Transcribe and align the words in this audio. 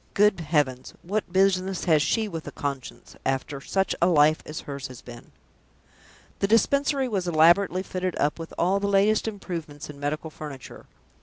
"Good 0.15 0.39
heavens, 0.39 0.95
what 1.03 1.31
business 1.31 1.83
has 1.83 2.01
she 2.01 2.27
with 2.27 2.47
a 2.47 2.51
conscience, 2.51 3.15
after 3.23 3.61
such 3.61 3.93
a 4.01 4.07
life 4.07 4.41
as 4.47 4.61
hers 4.61 4.87
has 4.87 4.99
been!" 5.03 5.31
The 6.39 6.47
Dispensary 6.47 7.07
was 7.07 7.27
elaborately 7.27 7.83
fitted 7.83 8.15
up 8.17 8.39
with 8.39 8.51
all 8.57 8.79
the 8.79 8.87
latest 8.87 9.27
improvements 9.27 9.91
in 9.91 9.99
medical 9.99 10.31
furniture. 10.31 10.87